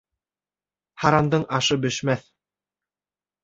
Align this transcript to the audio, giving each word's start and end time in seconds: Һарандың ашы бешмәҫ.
Һарандың 1.03 1.47
ашы 1.59 1.79
бешмәҫ. 1.87 2.27